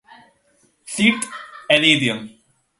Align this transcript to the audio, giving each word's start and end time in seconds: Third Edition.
Third 0.87 1.23
Edition. 1.69 2.35